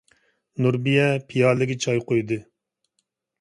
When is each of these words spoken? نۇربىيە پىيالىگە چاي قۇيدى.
نۇربىيە 0.65 1.03
پىيالىگە 1.33 1.77
چاي 1.85 2.01
قۇيدى. 2.09 2.39